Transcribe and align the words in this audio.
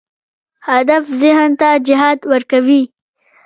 هدف 0.69 1.03
ذهن 1.21 1.51
ته 1.59 1.69
جهت 1.87 2.19
ورکوي. 2.31 2.81